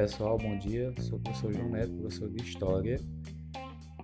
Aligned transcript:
Pessoal, 0.00 0.38
bom 0.38 0.56
dia. 0.56 0.94
Sou 0.98 1.18
o 1.18 1.20
professor 1.20 1.52
João 1.52 1.68
Neto, 1.68 1.92
professor 1.92 2.30
de 2.30 2.42
História. 2.42 2.98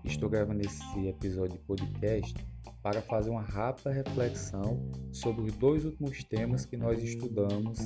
Estou 0.05 0.29
gravando 0.29 0.61
esse 0.61 1.07
episódio 1.07 1.57
de 1.57 1.65
podcast 1.65 2.35
para 2.83 3.01
fazer 3.01 3.31
uma 3.31 3.41
rápida 3.41 3.93
reflexão 3.93 4.79
sobre 5.11 5.47
os 5.47 5.57
dois 5.57 5.87
últimos 5.87 6.23
temas 6.23 6.67
que 6.67 6.77
nós 6.77 7.03
estudamos, 7.03 7.79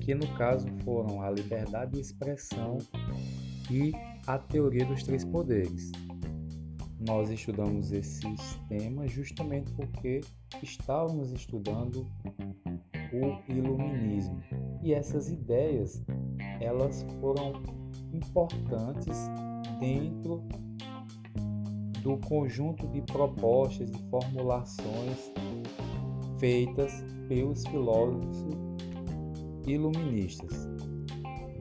que 0.00 0.14
no 0.14 0.32
caso 0.38 0.68
foram 0.84 1.20
a 1.20 1.28
liberdade 1.28 1.94
de 1.94 2.00
expressão 2.02 2.78
e 3.68 3.90
a 4.28 4.38
teoria 4.38 4.86
dos 4.86 5.02
três 5.02 5.24
poderes. 5.24 5.90
Nós 7.00 7.30
estudamos 7.30 7.90
esses 7.90 8.54
temas 8.68 9.10
justamente 9.10 9.72
porque 9.72 10.20
estávamos 10.62 11.32
estudando 11.32 12.06
o 13.12 13.52
iluminismo. 13.52 14.40
E 14.86 14.94
essas 14.94 15.28
ideias, 15.28 16.00
elas 16.60 17.04
foram 17.20 17.54
importantes 18.12 19.18
dentro 19.80 20.44
do 22.04 22.16
conjunto 22.18 22.86
de 22.86 23.02
propostas 23.02 23.90
e 23.90 23.98
formulações 24.08 25.32
feitas 26.38 27.02
pelos 27.26 27.66
filósofos 27.66 28.44
iluministas. 29.66 30.68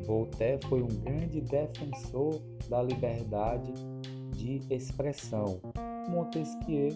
Voltaire 0.06 0.64
foi 0.68 0.84
um 0.84 0.88
grande 0.88 1.42
defensor 1.42 2.40
da 2.70 2.84
liberdade 2.84 3.74
de 4.36 4.62
expressão. 4.70 5.60
Montesquieu 6.08 6.90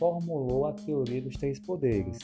formulou 0.00 0.66
a 0.66 0.72
teoria 0.72 1.22
dos 1.22 1.36
três 1.36 1.60
poderes, 1.60 2.18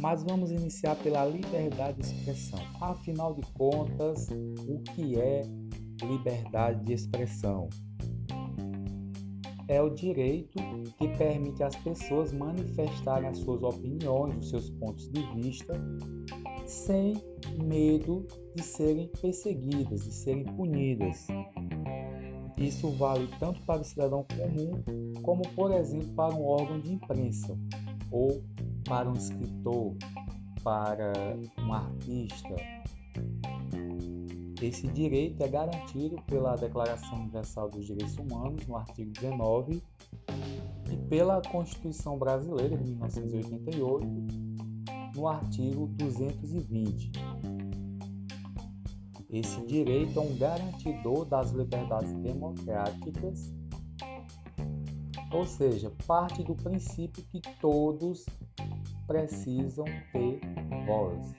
mas 0.00 0.22
vamos 0.22 0.50
iniciar 0.50 0.96
pela 0.96 1.24
liberdade 1.24 1.98
de 1.98 2.06
expressão. 2.06 2.60
Afinal 2.80 3.34
de 3.34 3.42
contas, 3.52 4.28
o 4.68 4.80
que 4.80 5.18
é 5.18 5.42
liberdade 6.02 6.84
de 6.84 6.92
expressão? 6.92 7.68
É 9.66 9.80
o 9.80 9.88
direito 9.88 10.58
que 10.98 11.08
permite 11.16 11.62
às 11.62 11.74
pessoas 11.76 12.32
manifestarem 12.32 13.28
as 13.28 13.38
suas 13.38 13.62
opiniões, 13.62 14.36
os 14.36 14.50
seus 14.50 14.70
pontos 14.70 15.10
de 15.10 15.22
vista, 15.34 15.72
sem 16.66 17.14
medo 17.62 18.26
de 18.54 18.62
serem 18.62 19.08
perseguidas, 19.20 20.04
de 20.04 20.12
serem 20.12 20.44
punidas. 20.44 21.26
Isso 22.58 22.90
vale 22.90 23.28
tanto 23.38 23.60
para 23.62 23.80
o 23.80 23.84
cidadão 23.84 24.24
comum, 24.36 25.22
como, 25.22 25.42
por 25.54 25.72
exemplo, 25.72 26.08
para 26.14 26.34
um 26.34 26.44
órgão 26.44 26.78
de 26.80 26.92
imprensa 26.92 27.58
ou 28.10 28.42
para 28.86 29.08
um 29.08 29.14
escritor, 29.14 29.94
para 30.62 31.12
um 31.58 31.72
artista. 31.72 32.54
Esse 34.62 34.86
direito 34.88 35.42
é 35.42 35.48
garantido 35.48 36.16
pela 36.26 36.56
Declaração 36.56 37.20
Universal 37.20 37.70
dos 37.70 37.86
Direitos 37.86 38.16
Humanos, 38.16 38.66
no 38.66 38.76
artigo 38.76 39.10
19, 39.12 39.82
e 40.90 40.96
pela 41.08 41.42
Constituição 41.42 42.18
Brasileira 42.18 42.76
de 42.76 42.84
1988, 42.84 44.06
no 45.16 45.28
artigo 45.28 45.86
220. 45.88 47.12
Esse 49.30 49.60
direito 49.66 50.18
é 50.18 50.22
um 50.22 50.36
garantidor 50.36 51.24
das 51.24 51.50
liberdades 51.50 52.14
democráticas, 52.14 53.52
ou 55.32 55.44
seja, 55.44 55.92
parte 56.06 56.42
do 56.44 56.54
princípio 56.54 57.24
que 57.24 57.40
todos 57.60 58.24
precisam 59.06 59.84
ter 60.12 60.40
voz. 60.86 61.34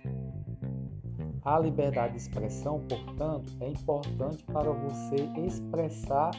A 1.43 1.59
liberdade 1.59 2.13
de 2.13 2.21
expressão, 2.21 2.81
portanto, 2.87 3.51
é 3.59 3.69
importante 3.69 4.43
para 4.45 4.71
você 4.71 5.15
expressar 5.45 6.31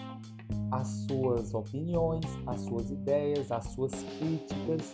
as 0.72 0.88
suas 1.09 1.54
opiniões, 1.54 2.25
as 2.47 2.62
suas 2.62 2.91
ideias, 2.91 3.53
as 3.53 3.65
suas 3.66 3.92
críticas. 4.19 4.91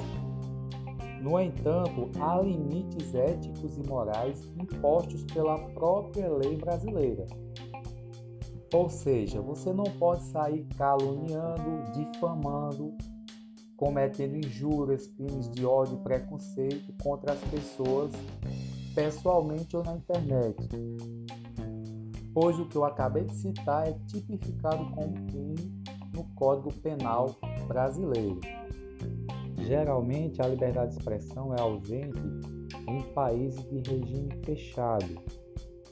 No 1.22 1.41
entanto, 1.41 2.10
há 2.21 2.41
limites 2.42 3.15
éticos 3.15 3.78
e 3.78 3.88
morais 3.88 4.44
impostos 4.60 5.25
pela 5.32 5.59
própria 5.71 6.28
lei 6.28 6.56
brasileira. 6.56 7.25
Ou 8.75 8.88
seja, 8.88 9.41
você 9.41 9.72
não 9.72 9.84
pode 9.84 10.22
sair 10.25 10.66
caluniando, 10.76 11.91
difamando, 11.92 12.94
cometendo 13.82 14.37
injúrias, 14.37 15.09
crimes 15.09 15.50
de 15.50 15.66
ódio 15.66 15.98
e 15.98 16.04
preconceito 16.04 16.94
contra 17.03 17.32
as 17.32 17.41
pessoas, 17.41 18.12
pessoalmente 18.94 19.76
ou 19.76 19.82
na 19.82 19.97
internet. 19.97 20.69
Pois 22.32 22.60
o 22.60 22.69
que 22.69 22.76
eu 22.76 22.84
acabei 22.84 23.25
de 23.25 23.34
citar 23.34 23.88
é 23.88 23.92
tipificado 24.06 24.88
como 24.92 25.15
crime 25.26 25.82
no 26.15 26.22
Código 26.37 26.72
Penal 26.75 27.34
brasileiro. 27.66 28.38
Geralmente, 29.66 30.41
a 30.41 30.47
liberdade 30.47 30.92
de 30.92 30.98
expressão 30.98 31.53
é 31.53 31.60
ausente 31.60 32.21
em 32.87 33.03
países 33.12 33.69
de 33.69 33.78
regime 33.91 34.31
fechado, 34.44 35.21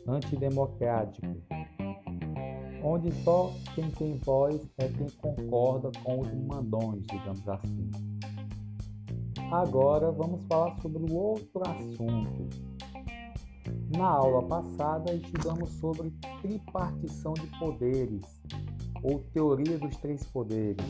antidemocrático, 0.07 1.27
onde 2.83 3.13
só 3.23 3.53
quem 3.75 3.91
tem 3.91 4.19
voz 4.19 4.61
é 4.79 4.89
quem 4.89 5.09
concorda 5.11 5.91
com 6.03 6.21
os 6.21 6.33
mandões, 6.47 7.07
digamos 7.07 7.49
assim. 7.49 7.91
Agora 9.51 10.11
vamos 10.13 10.45
falar 10.45 10.77
sobre 10.81 11.13
outro 11.13 11.63
assunto. 11.67 12.49
Na 13.97 14.07
aula 14.07 14.47
passada 14.47 15.13
estudamos 15.13 15.71
sobre 15.81 16.13
tripartição 16.41 17.35
de 17.35 17.47
poderes, 17.59 18.23
ou 19.03 19.21
teoria 19.33 19.79
dos 19.79 19.97
três 19.97 20.25
poderes. 20.27 20.87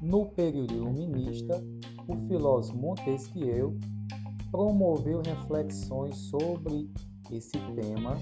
No 0.00 0.26
período 0.26 0.72
iluminista, 0.72 1.62
o 2.06 2.16
filósofo 2.28 2.78
Montesquieu 2.78 3.76
promoveu 4.50 5.20
reflexões 5.24 6.16
sobre 6.16 6.88
esse 7.30 7.58
tema 7.74 8.16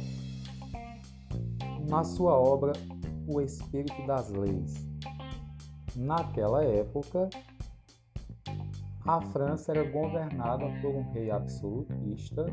na 1.88 2.04
sua 2.04 2.38
obra 2.38 2.72
O 3.26 3.40
Espírito 3.40 4.06
das 4.06 4.30
Leis. 4.30 4.74
Naquela 5.96 6.62
época, 6.62 7.28
a 9.06 9.20
França 9.20 9.72
era 9.72 9.90
governada 9.90 10.66
por 10.80 10.94
um 10.94 11.10
rei 11.12 11.30
absolutista 11.30 12.46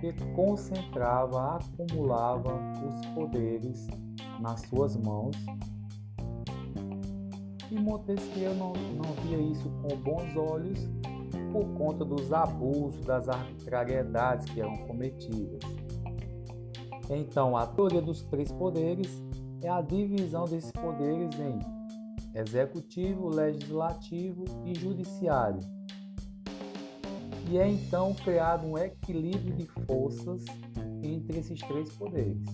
que 0.00 0.12
concentrava, 0.34 1.56
acumulava 1.56 2.54
os 2.86 3.06
poderes 3.14 3.86
nas 4.40 4.60
suas 4.62 4.96
mãos. 4.96 5.36
E 7.70 7.74
Montesquieu 7.74 8.54
não, 8.54 8.72
não 8.72 9.12
via 9.24 9.38
isso 9.38 9.68
com 9.82 9.96
bons 9.96 10.36
olhos 10.36 10.88
por 11.52 11.66
conta 11.76 12.04
dos 12.04 12.32
abusos, 12.32 13.04
das 13.04 13.28
arbitrariedades 13.28 14.48
que 14.52 14.60
eram 14.60 14.76
cometidas. 14.86 15.85
Então, 17.10 17.56
a 17.56 17.66
teoria 17.66 18.02
dos 18.02 18.22
três 18.22 18.50
poderes 18.52 19.22
é 19.62 19.68
a 19.68 19.80
divisão 19.80 20.44
desses 20.44 20.72
poderes 20.72 21.38
em 21.38 21.58
executivo, 22.38 23.28
legislativo 23.28 24.44
e 24.64 24.74
judiciário. 24.74 25.60
E 27.48 27.58
é 27.58 27.68
então 27.68 28.12
criado 28.12 28.66
um 28.66 28.76
equilíbrio 28.76 29.54
de 29.54 29.66
forças 29.86 30.44
entre 31.02 31.38
esses 31.38 31.60
três 31.60 31.92
poderes. 31.92 32.44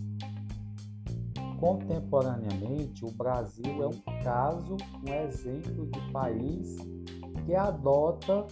Contemporaneamente, 1.59 3.05
o 3.05 3.11
Brasil 3.13 3.83
é 3.83 3.87
um 3.87 4.23
caso, 4.23 4.77
um 5.07 5.15
exemplo 5.15 5.87
de 5.87 6.13
país 6.13 6.77
que 7.47 7.55
adota 7.55 8.47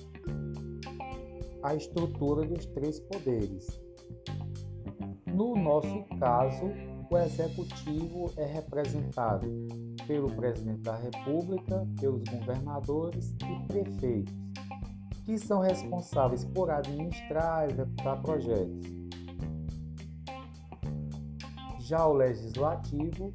a 1.63 1.75
estrutura 1.75 2.47
dos 2.47 2.65
três 2.67 3.01
poderes, 3.01 3.67
no 5.41 5.57
nosso 5.57 6.05
caso, 6.19 6.71
o 7.11 7.17
executivo 7.17 8.31
é 8.37 8.45
representado 8.45 9.49
pelo 10.07 10.31
presidente 10.31 10.83
da 10.83 10.97
República, 10.97 11.89
pelos 11.99 12.23
governadores 12.25 13.35
e 13.43 13.67
prefeitos, 13.67 14.35
que 15.25 15.39
são 15.39 15.61
responsáveis 15.61 16.45
por 16.45 16.71
administrar 16.71 17.67
e 17.67 17.73
executar 17.73 18.21
projetos. 18.21 18.87
Já 21.79 22.07
o 22.07 22.13
legislativo 22.13 23.33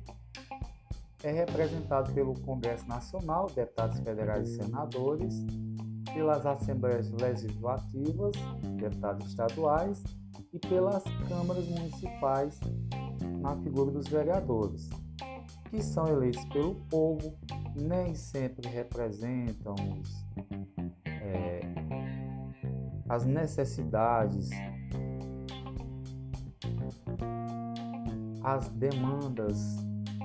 é 1.24 1.32
representado 1.32 2.14
pelo 2.14 2.40
Congresso 2.42 2.88
Nacional, 2.88 3.48
deputados 3.48 4.00
federais 4.00 4.50
e 4.50 4.56
senadores, 4.58 5.44
pelas 6.14 6.46
assembleias 6.46 7.10
legislativas, 7.12 8.36
deputados 8.78 9.28
estaduais 9.28 10.04
e 10.56 10.60
pelas 10.70 11.04
câmaras 11.28 11.68
municipais 11.68 12.58
na 13.42 13.58
figura 13.58 13.92
dos 13.92 14.08
vereadores, 14.08 14.90
que 15.70 15.84
são 15.84 16.08
eleitos 16.08 16.46
pelo 16.46 16.76
povo, 16.90 17.38
nem 17.76 18.16
sempre 18.16 18.70
representam 18.70 19.76
os, 20.00 20.26
é, 21.06 21.60
as 23.10 23.26
necessidades 23.26 24.50
as 28.42 28.70
demandas 28.70 29.76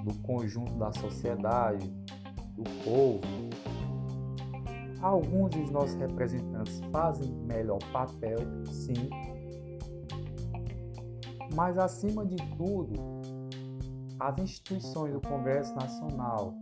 do 0.05 0.15
conjunto 0.23 0.73
da 0.75 0.93
sociedade, 0.93 1.91
do 2.53 2.63
povo. 2.85 3.21
Alguns 5.01 5.57
dos 5.57 5.71
nossos 5.71 5.95
representantes 5.95 6.81
fazem 6.93 7.33
melhor 7.47 7.79
papel, 7.91 8.39
sim, 8.67 9.09
mas 11.55 11.79
acima 11.79 12.25
de 12.25 12.37
tudo, 12.57 12.95
as 14.19 14.39
instituições 14.39 15.13
do 15.13 15.21
Congresso 15.21 15.75
Nacional, 15.75 16.55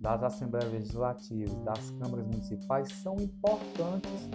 das 0.00 0.22
Assembleias 0.22 0.72
Legislativas, 0.72 1.54
das 1.64 1.90
câmaras 1.90 2.26
municipais 2.26 2.88
são 2.92 3.16
importantes 3.16 4.28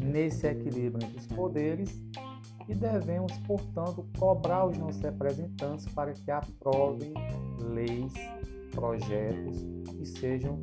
nesse 0.00 0.46
equilíbrio 0.46 1.06
entre 1.06 1.18
os 1.18 1.26
poderes 1.26 2.02
e 2.68 2.74
devemos, 2.74 3.32
portanto, 3.46 4.04
cobrar 4.18 4.66
os 4.66 4.76
nossos 4.76 5.00
representantes 5.00 5.86
para 5.94 6.12
que 6.12 6.30
aprovem 6.30 7.14
leis, 7.60 8.12
projetos 8.72 9.64
que 9.88 10.04
sejam 10.04 10.58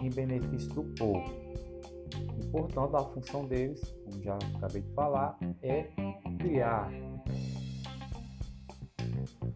em 0.00 0.10
benefício 0.10 0.68
do 0.70 0.82
povo. 0.94 1.22
E, 2.38 2.46
portanto, 2.46 2.96
a 2.96 3.04
função 3.04 3.46
deles, 3.46 3.80
como 4.04 4.22
já 4.22 4.36
acabei 4.56 4.82
de 4.82 4.92
falar, 4.94 5.38
é 5.62 5.90
criar, 6.50 6.90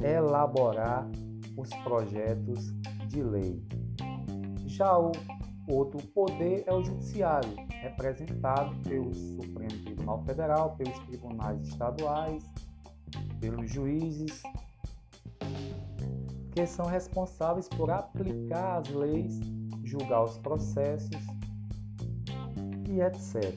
elaborar 0.01 1.11
os 1.57 1.69
projetos 1.83 2.73
de 3.09 3.21
lei. 3.21 3.61
Já 4.67 4.97
o 4.97 5.11
outro 5.69 6.01
poder 6.09 6.63
é 6.69 6.73
o 6.73 6.85
judiciário, 6.85 7.51
representado 7.83 8.77
pelo 8.89 9.13
Supremo 9.13 9.85
Tribunal 9.85 10.23
Federal, 10.25 10.77
pelos 10.77 10.97
tribunais 11.01 11.67
estaduais, 11.67 12.45
pelos 13.41 13.73
juízes, 13.73 14.41
que 16.53 16.65
são 16.65 16.87
responsáveis 16.87 17.67
por 17.67 17.91
aplicar 17.91 18.79
as 18.79 18.89
leis, 18.91 19.41
julgar 19.83 20.23
os 20.23 20.39
processos 20.39 21.11
e 22.89 23.01
etc. 23.01 23.53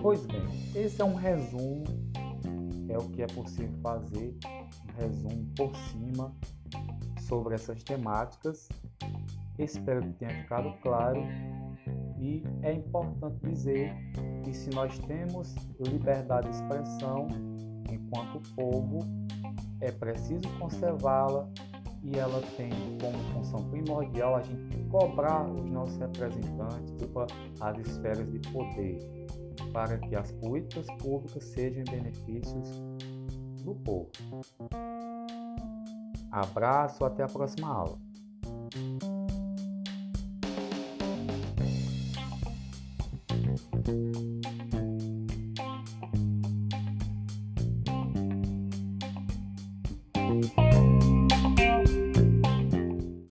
Pois 0.00 0.26
bem, 0.26 0.46
esse 0.74 1.00
é 1.00 1.04
um 1.04 1.14
resumo, 1.14 1.84
é 2.88 2.98
o 2.98 3.08
que 3.10 3.22
é 3.22 3.26
possível 3.26 3.76
fazer, 3.82 4.36
um 4.88 5.00
resumo 5.00 5.46
por 5.56 5.74
cima 5.76 6.34
sobre 7.20 7.54
essas 7.54 7.82
temáticas. 7.82 8.68
Espero 9.58 10.02
que 10.02 10.12
tenha 10.14 10.42
ficado 10.42 10.72
claro 10.82 11.20
e 12.18 12.42
é 12.62 12.72
importante 12.72 13.36
dizer 13.44 13.94
que 14.42 14.52
se 14.54 14.70
nós 14.70 14.98
temos 15.00 15.54
liberdade 15.80 16.48
de 16.48 16.56
expressão 16.56 17.28
enquanto 17.90 18.40
povo, 18.54 19.00
é 19.80 19.92
preciso 19.92 20.48
conservá-la 20.58 21.48
e 22.02 22.18
ela 22.18 22.40
tem 22.56 22.70
como 23.00 23.18
função 23.32 23.68
primordial 23.70 24.36
a 24.36 24.42
gente 24.42 24.76
cobrar 24.90 25.48
os 25.50 25.70
nossos 25.70 25.96
representantes 25.96 26.94
para 27.12 27.26
as 27.60 27.78
esferas 27.86 28.30
de 28.30 28.38
poder, 28.50 28.98
para 29.72 29.98
que 29.98 30.14
as 30.14 30.30
políticas 30.32 30.86
públicas 30.98 31.44
sejam 31.44 31.84
benefícios 31.84 32.68
do 33.62 33.74
povo. 33.76 34.10
Abraço, 36.30 37.04
até 37.04 37.22
a 37.22 37.28
próxima 37.28 37.68
aula. 37.68 37.98